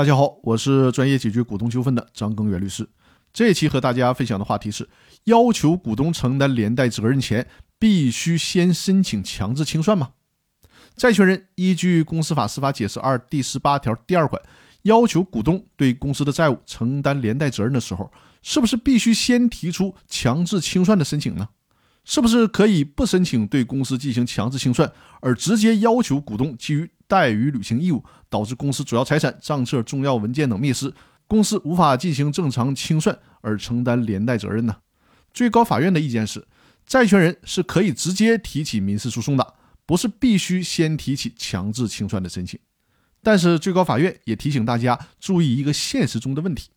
[0.00, 2.88] 大家好，我是专业解决股东纠纷的张根源律师。
[3.34, 4.88] 这期和大家分享的话题是：
[5.24, 7.46] 要求股东承担连带责任前，
[7.78, 10.12] 必须先申请强制清算吗？
[10.96, 14.40] 债权人依据《公司法司法解释二》第十八条第二款，
[14.84, 18.10] 要求股东对公司的债务承担连带责任的时候，
[18.40, 21.46] 是不是必须先提出强制清算的申请呢？
[22.04, 24.90] 是不是可以不申请对公司进行强制清算，
[25.20, 30.92] 而直接要求股东基于怠于履行义务，导致公司主要财产、账册、重要文件等灭失，
[31.26, 34.76] 公司无法进行正常清算而承担连带责任呢？
[35.32, 36.46] 最高法院的意见是，
[36.86, 39.54] 债权人是可以直接提起民事诉讼的，
[39.86, 42.58] 不是必须先提起强制清算的申请。
[43.22, 46.70] 但是最高法院也提醒大家注意一个现实中的问题：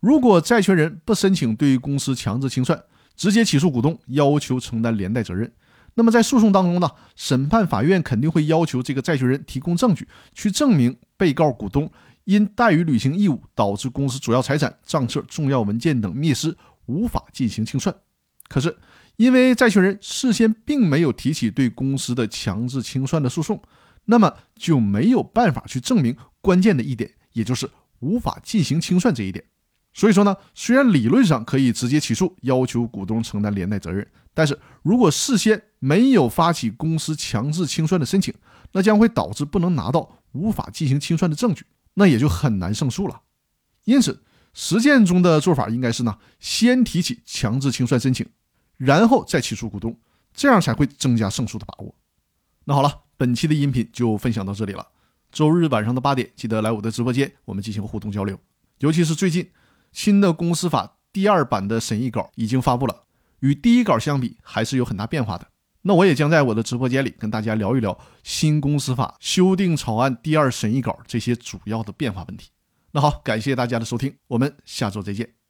[0.00, 2.80] 如果债权人不申请对公司强制清算，
[3.16, 5.52] 直接起诉股东，要求承担连带责任。
[5.94, 11.90] 那么在诉讼当中呢，审判法院肯定会要求这个债权人提供证据，去证明被告股东
[12.24, 17.94] 因怠于履行义务，导致公司主要财产、账册、重要文件等灭失，无法进行清算。
[18.48, 18.74] 可是
[19.16, 23.62] 因为债权人事先并没有提起对公司的强制清算的诉讼，
[24.06, 27.68] 那么就没有办法去证明关键的一点，也就是
[28.00, 29.44] 无法进行清算这一点。
[29.94, 38.32] 所以说呢，虽然理论上可以直接起诉，要求股东承担连带责任，但是如果事先没有发起公司强制清算的申请，
[38.72, 43.20] 那将会导致不能拿到无法进行清算的证据，那也就很难胜诉了。
[43.84, 44.22] 因此，
[44.54, 48.26] 实践中的做法应该是呢，先提起强制清算申请，
[48.78, 49.94] 然后再起诉股东，
[50.32, 51.94] 这样才会增加胜诉的把握。
[52.64, 54.88] 那好了，本期的音频就分享到这里了。
[55.30, 58.38] 周日晚上的八点，记得来我的直播间，我们进行互动交流，
[58.78, 59.46] 尤其是最近。
[59.92, 63.04] 新的公司法第二版的审议稿已经发布了，
[63.40, 65.46] 与第一稿相比还是有很大变化的。
[65.82, 72.50] 那我也将在我的直播间里跟大家聊一聊新公司法修订草案第二审议稿这些主要的变化问题。
[72.92, 75.41] 那好，感谢大家的收听，我们下周再见。